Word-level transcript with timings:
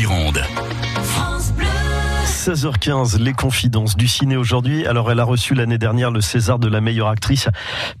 Gironde. 0.00 0.59
16h15, 2.50 3.18
les 3.20 3.32
confidences 3.32 3.96
du 3.96 4.08
ciné 4.08 4.36
aujourd'hui. 4.36 4.84
Alors, 4.84 5.12
elle 5.12 5.20
a 5.20 5.24
reçu 5.24 5.54
l'année 5.54 5.78
dernière 5.78 6.10
le 6.10 6.20
César 6.20 6.58
de 6.58 6.66
la 6.66 6.80
meilleure 6.80 7.06
actrice 7.06 7.48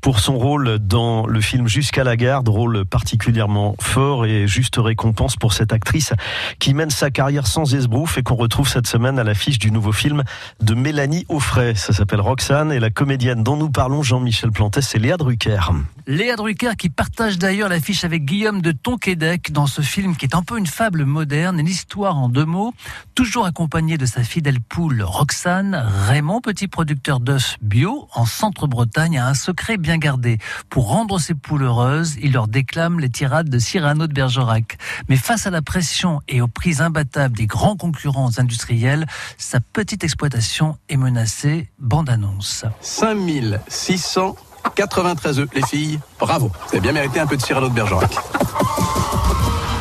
pour 0.00 0.18
son 0.18 0.36
rôle 0.36 0.80
dans 0.80 1.24
le 1.24 1.40
film 1.40 1.68
Jusqu'à 1.68 2.02
la 2.02 2.16
garde, 2.16 2.48
rôle 2.48 2.84
particulièrement 2.84 3.76
fort 3.80 4.26
et 4.26 4.48
juste 4.48 4.74
récompense 4.76 5.36
pour 5.36 5.52
cette 5.52 5.72
actrice 5.72 6.14
qui 6.58 6.74
mène 6.74 6.90
sa 6.90 7.12
carrière 7.12 7.46
sans 7.46 7.76
esbrouf 7.76 8.18
et 8.18 8.24
qu'on 8.24 8.34
retrouve 8.34 8.68
cette 8.68 8.88
semaine 8.88 9.20
à 9.20 9.24
l'affiche 9.24 9.60
du 9.60 9.70
nouveau 9.70 9.92
film 9.92 10.24
de 10.60 10.74
Mélanie 10.74 11.26
Offray. 11.28 11.76
Ça 11.76 11.92
s'appelle 11.92 12.20
Roxane 12.20 12.72
et 12.72 12.80
la 12.80 12.90
comédienne 12.90 13.44
dont 13.44 13.56
nous 13.56 13.70
parlons, 13.70 14.02
Jean-Michel 14.02 14.50
Plantet, 14.50 14.82
c'est 14.82 14.98
Léa 14.98 15.16
Drucker. 15.16 15.60
Léa 16.08 16.34
Drucker 16.34 16.72
qui 16.76 16.88
partage 16.88 17.38
d'ailleurs 17.38 17.68
l'affiche 17.68 18.02
avec 18.02 18.24
Guillaume 18.24 18.62
de 18.62 18.72
Tonquédec 18.72 19.52
dans 19.52 19.68
ce 19.68 19.80
film 19.80 20.16
qui 20.16 20.26
est 20.26 20.34
un 20.34 20.42
peu 20.42 20.58
une 20.58 20.66
fable 20.66 21.04
moderne, 21.04 21.60
une 21.60 21.68
histoire 21.68 22.16
en 22.16 22.28
deux 22.28 22.46
mots, 22.46 22.74
toujours 23.14 23.46
accompagnée 23.46 23.96
de 23.96 24.06
sa 24.06 24.24
fidèle 24.40 24.60
poule 24.60 25.02
Roxane. 25.02 25.74
Raymond, 26.08 26.40
petit 26.40 26.66
producteur 26.66 27.20
d'œufs 27.20 27.58
bio 27.60 28.08
en 28.14 28.24
centre-Bretagne, 28.24 29.18
a 29.18 29.26
un 29.26 29.34
secret 29.34 29.76
bien 29.76 29.98
gardé. 29.98 30.38
Pour 30.70 30.88
rendre 30.88 31.18
ses 31.18 31.34
poules 31.34 31.64
heureuses, 31.64 32.16
il 32.22 32.32
leur 32.32 32.48
déclame 32.48 33.00
les 33.00 33.10
tirades 33.10 33.50
de 33.50 33.58
Cyrano 33.58 34.06
de 34.06 34.14
Bergerac. 34.14 34.78
Mais 35.10 35.18
face 35.18 35.46
à 35.46 35.50
la 35.50 35.60
pression 35.60 36.22
et 36.26 36.40
aux 36.40 36.48
prises 36.48 36.80
imbattables 36.80 37.36
des 37.36 37.46
grands 37.46 37.76
concurrents 37.76 38.30
industriels, 38.38 39.04
sa 39.36 39.60
petite 39.60 40.04
exploitation 40.04 40.78
est 40.88 40.96
menacée. 40.96 41.68
Bande 41.78 42.08
annonce. 42.08 42.64
5600 42.80 44.36
93 44.74 45.38
œufs, 45.40 45.48
les 45.54 45.66
filles, 45.66 46.00
bravo. 46.18 46.48
Vous 46.48 46.68
avez 46.70 46.80
bien 46.80 46.92
mérité 46.92 47.20
un 47.20 47.26
peu 47.26 47.36
de 47.36 47.42
Cyrano 47.42 47.68
de 47.68 47.74
Bergerac. 47.74 48.10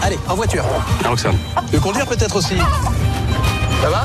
Allez, 0.01 0.19
en 0.27 0.35
voiture. 0.35 0.65
Ah, 1.05 1.07
Roxane. 1.07 1.37
De 1.71 1.79
conduire 1.79 2.05
peut-être 2.05 2.35
aussi. 2.35 2.57
Ça 3.81 3.89
va? 3.89 4.03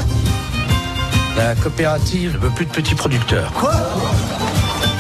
La 1.37 1.55
coopérative 1.57 2.35
ne 2.35 2.39
veut 2.39 2.51
plus 2.51 2.65
de 2.67 2.71
petits 2.71 2.95
producteurs. 2.95 3.53
Quoi 3.55 3.73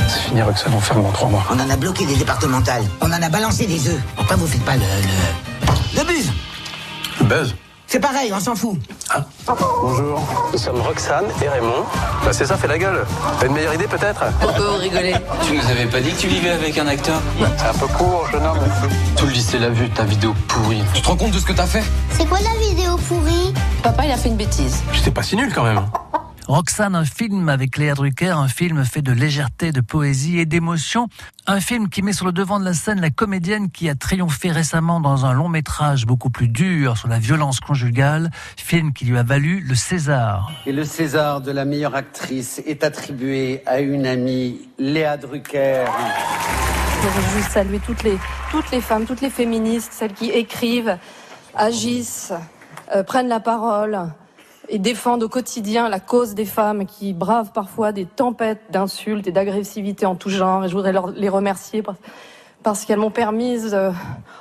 C'est 0.08 0.20
fini, 0.20 0.42
Roxane, 0.42 0.72
on 0.74 0.80
ferme 0.80 1.02
dans 1.02 1.12
trois 1.12 1.28
mois. 1.28 1.44
On 1.50 1.58
en 1.60 1.70
a 1.70 1.76
bloqué 1.76 2.06
des 2.06 2.16
départementales. 2.16 2.82
On 3.00 3.06
en 3.06 3.22
a 3.22 3.28
balancé 3.28 3.66
des 3.66 3.88
œufs. 3.88 4.00
Pourquoi 4.16 4.36
vous 4.36 4.46
faites 4.46 4.64
pas 4.64 4.74
le... 4.74 4.80
le... 4.80 5.98
le 6.00 6.04
buzz 6.04 6.32
Buzz 7.28 7.54
C'est 7.86 8.00
pareil, 8.00 8.32
on 8.34 8.40
s'en 8.40 8.56
fout. 8.56 8.76
Bonjour, 9.80 10.20
nous 10.52 10.58
sommes 10.58 10.80
Roxane 10.80 11.26
et 11.40 11.48
Raymond. 11.48 11.84
Bah 12.24 12.32
c'est 12.32 12.46
ça, 12.46 12.56
fait 12.56 12.66
la 12.66 12.78
gueule. 12.78 13.04
T'as 13.38 13.46
une 13.46 13.52
meilleure 13.52 13.74
idée 13.74 13.86
peut-être 13.86 14.24
Pourquoi 14.40 14.66
vous 14.72 14.78
rigolez 14.78 15.14
Tu 15.46 15.56
nous 15.56 15.70
avais 15.70 15.86
pas 15.86 16.00
dit 16.00 16.10
que 16.10 16.20
tu 16.20 16.26
vivais 16.26 16.50
avec 16.50 16.76
un 16.78 16.88
acteur 16.88 17.20
C'est 17.56 17.66
un 17.66 17.74
peu 17.74 17.86
court, 17.86 18.26
jeune 18.32 18.44
homme. 18.44 18.58
Tout 19.16 19.26
le 19.26 19.32
lycée 19.32 19.58
l'a 19.60 19.68
vu, 19.68 19.88
ta 19.90 20.02
vidéo 20.02 20.34
pourrie. 20.48 20.82
Tu 20.94 21.02
te 21.02 21.06
rends 21.06 21.16
compte 21.16 21.30
de 21.30 21.38
ce 21.38 21.44
que 21.46 21.52
t'as 21.52 21.66
fait 21.66 21.84
C'est 22.18 22.26
quoi 22.26 22.38
la 22.40 22.58
vidéo 22.66 22.96
pourrie 23.08 23.54
Papa, 23.84 24.04
il 24.06 24.10
a 24.10 24.16
fait 24.16 24.30
une 24.30 24.36
bêtise. 24.36 24.82
J'étais 24.92 25.12
pas 25.12 25.22
si 25.22 25.36
nul 25.36 25.52
quand 25.54 25.62
même. 25.64 25.80
Roxane, 26.46 26.94
un 26.94 27.06
film 27.06 27.48
avec 27.48 27.78
Léa 27.78 27.94
Drucker, 27.94 28.36
un 28.36 28.48
film 28.48 28.84
fait 28.84 29.00
de 29.00 29.12
légèreté, 29.12 29.72
de 29.72 29.80
poésie 29.80 30.38
et 30.38 30.44
d'émotion. 30.44 31.08
Un 31.46 31.58
film 31.58 31.88
qui 31.88 32.02
met 32.02 32.12
sur 32.12 32.26
le 32.26 32.32
devant 32.32 32.60
de 32.60 32.66
la 32.66 32.74
scène 32.74 33.00
la 33.00 33.08
comédienne 33.08 33.70
qui 33.70 33.88
a 33.88 33.94
triomphé 33.94 34.50
récemment 34.50 35.00
dans 35.00 35.24
un 35.24 35.32
long 35.32 35.48
métrage 35.48 36.04
beaucoup 36.04 36.28
plus 36.28 36.48
dur 36.48 36.98
sur 36.98 37.08
la 37.08 37.18
violence 37.18 37.60
conjugale, 37.60 38.30
film 38.58 38.92
qui 38.92 39.06
lui 39.06 39.16
a 39.16 39.22
valu 39.22 39.60
le 39.66 39.74
César. 39.74 40.52
Et 40.66 40.72
le 40.72 40.84
César 40.84 41.40
de 41.40 41.50
la 41.50 41.64
meilleure 41.64 41.94
actrice 41.94 42.60
est 42.66 42.84
attribué 42.84 43.62
à 43.64 43.80
une 43.80 44.06
amie, 44.06 44.68
Léa 44.78 45.16
Drucker. 45.16 45.86
Je 47.02 47.08
veux 47.08 47.38
juste 47.38 47.52
saluer 47.52 47.80
toutes 47.80 48.02
les, 48.02 48.18
toutes 48.50 48.70
les 48.70 48.82
femmes, 48.82 49.06
toutes 49.06 49.22
les 49.22 49.30
féministes, 49.30 49.94
celles 49.94 50.12
qui 50.12 50.30
écrivent, 50.30 50.98
agissent, 51.54 52.34
euh, 52.94 53.02
prennent 53.02 53.28
la 53.28 53.40
parole 53.40 54.10
et 54.68 54.78
défendent 54.78 55.22
au 55.22 55.28
quotidien 55.28 55.88
la 55.88 56.00
cause 56.00 56.34
des 56.34 56.44
femmes 56.44 56.86
qui 56.86 57.12
bravent 57.12 57.52
parfois 57.52 57.92
des 57.92 58.06
tempêtes 58.06 58.62
d'insultes 58.70 59.26
et 59.26 59.32
d'agressivité 59.32 60.06
en 60.06 60.14
tout 60.14 60.30
genre. 60.30 60.64
Et 60.64 60.68
je 60.68 60.74
voudrais 60.74 60.92
leur, 60.92 61.10
les 61.10 61.28
remercier 61.28 61.82
parce 62.64 62.84
qu'elles 62.84 62.98
m'ont 62.98 63.10
permise, 63.10 63.72
euh, 63.74 63.92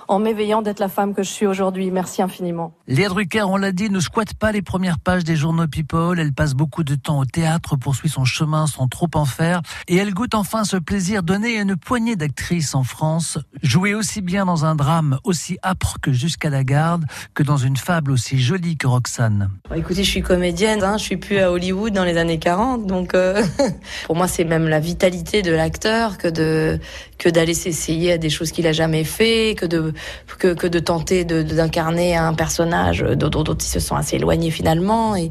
en 0.08 0.18
m'éveillant, 0.18 0.64
d'être 0.64 0.80
la 0.80 0.90
femme 0.90 1.14
que 1.14 1.22
je 1.22 1.30
suis 1.30 1.46
aujourd'hui. 1.46 1.92
Merci 1.92 2.24
infiniment. 2.24 2.74
Léa 2.88 3.10
Drucker, 3.10 3.44
on 3.44 3.58
l'a 3.58 3.72
dit, 3.72 3.90
ne 3.90 4.00
squatte 4.00 4.34
pas 4.34 4.52
les 4.52 4.62
premières 4.62 4.98
pages 4.98 5.24
des 5.24 5.36
journaux 5.36 5.68
People. 5.68 6.20
Elle 6.20 6.34
passe 6.34 6.56
beaucoup 6.56 6.84
de 6.84 6.96
temps 6.96 7.20
au 7.20 7.26
théâtre, 7.26 7.76
poursuit 7.76 8.10
son 8.10 8.26
chemin 8.26 8.66
sans 8.66 8.88
trop 8.88 9.10
en 9.14 9.26
faire. 9.26 9.62
Et 9.88 9.98
elle 9.98 10.14
goûte 10.14 10.34
enfin 10.34 10.64
ce 10.64 10.78
plaisir 10.78 11.22
donné 11.22 11.60
à 11.60 11.62
une 11.62 11.76
poignée 11.76 12.16
d'actrices 12.16 12.74
en 12.74 12.84
France. 12.84 13.38
Jouer 13.62 13.94
aussi 13.94 14.22
bien 14.22 14.46
dans 14.46 14.66
un 14.66 14.76
drame 14.76 15.20
aussi 15.24 15.60
âpre 15.64 15.98
que 16.02 16.14
Jusqu'à 16.24 16.50
la 16.50 16.64
garde, 16.64 17.04
que 17.34 17.44
dans 17.44 17.58
une 17.58 17.76
fable 17.76 18.10
aussi 18.10 18.40
jolie 18.40 18.78
que 18.78 18.88
Roxane. 18.88 19.50
Bon, 19.70 19.76
écoutez, 19.76 20.06
je 20.06 20.10
suis 20.10 20.22
comédienne, 20.22 20.82
hein, 20.82 20.98
je 20.98 21.04
suis 21.04 21.18
plus 21.18 21.38
à 21.40 21.52
Hollywood 21.52 21.92
dans 21.92 22.06
les 22.06 22.16
années 22.16 22.40
40, 22.40 22.86
donc 22.86 23.14
euh, 23.14 23.44
pour 24.06 24.16
moi 24.16 24.30
c'est 24.30 24.46
même 24.46 24.70
la 24.70 24.80
vitalité 24.80 25.42
de 25.42 25.52
l'acteur 25.52 26.18
que 26.18 26.30
de 26.30 26.80
que 27.18 27.28
d'aller 27.28 27.54
s'essayer 27.54 28.13
à 28.14 28.18
des 28.18 28.30
choses 28.30 28.52
qu'il 28.52 28.66
a 28.68 28.72
jamais 28.74 29.04
fait, 29.04 29.56
que 29.58 29.66
de 29.66 29.94
que, 30.40 30.54
que 30.54 30.68
de 30.68 30.80
tenter 30.80 31.26
de- 31.26 31.44
de- 31.44 31.56
d'incarner 31.56 32.16
un 32.16 32.34
personnage 32.34 33.02
dont, 33.18 33.30
dont, 33.30 33.44
dont 33.44 33.56
ils 33.56 33.64
se 33.64 33.80
sont 33.80 33.96
assez 33.96 34.16
éloignés 34.16 34.52
finalement. 34.52 35.16
Et, 35.16 35.30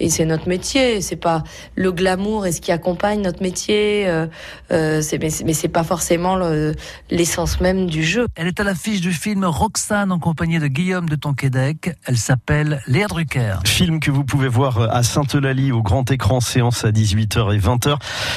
et 0.00 0.10
c'est 0.10 0.24
notre 0.24 0.48
métier. 0.48 1.00
C'est 1.00 1.16
pas 1.16 1.42
le 1.74 1.92
glamour 1.92 2.46
et 2.46 2.52
ce 2.52 2.60
qui 2.60 2.72
accompagne 2.72 3.20
notre 3.22 3.42
métier. 3.42 4.06
euh, 4.06 4.26
euh, 4.72 5.00
c'est, 5.02 5.18
mais, 5.18 5.30
c'est- 5.30 5.44
mais 5.44 5.52
c'est 5.54 5.68
pas 5.68 5.84
forcément 5.84 6.36
le- 6.36 6.74
l'essence 7.10 7.60
même 7.60 7.86
du 7.86 8.02
jeu. 8.04 8.26
Elle 8.36 8.46
est 8.48 8.60
à 8.60 8.64
l'affiche 8.64 9.00
du 9.00 9.12
film 9.12 9.44
Roxane 9.44 10.12
en 10.12 10.18
compagnie 10.18 10.58
de 10.58 10.66
Guillaume 10.66 11.08
de 11.08 11.16
Tonquédec. 11.16 11.92
Elle 12.06 12.16
s'appelle 12.18 12.80
Léa 12.86 13.06
Drucker. 13.06 13.56
Film 13.64 14.00
que 14.00 14.10
vous 14.10 14.24
pouvez 14.24 14.48
voir 14.48 14.80
à 14.94 15.02
Sainte-Eulalie 15.02 15.72
au 15.72 15.82
grand 15.82 16.10
écran, 16.10 16.40
séance 16.40 16.84
à 16.84 16.90
18h 16.90 17.54
et 17.54 17.58
20h. 17.58 17.96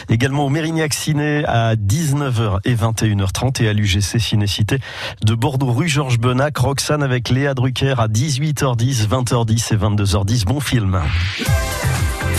Également 0.09 0.45
au 0.45 0.49
Mérignac 0.49 0.93
Ciné 0.93 1.43
à 1.45 1.75
19h 1.75 2.59
et 2.65 2.75
21h30 2.75 3.63
et 3.63 3.67
à 3.69 3.73
l'UGC 3.87 4.19
Cinécité 4.19 4.79
de 5.23 5.33
Bordeaux 5.33 5.71
rue 5.71 5.87
Georges 5.87 6.19
Benac. 6.19 6.57
Roxane 6.57 7.03
avec 7.03 7.29
Léa 7.29 7.53
Drucker 7.53 7.95
à 7.97 8.07
18h10, 8.07 9.07
20h10 9.07 9.73
et 9.73 9.77
22h10. 9.77 10.45
Bon 10.45 10.59
film. 10.59 11.01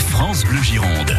France 0.09 0.43
Bleu 0.45 0.61
Gironde. 0.61 1.15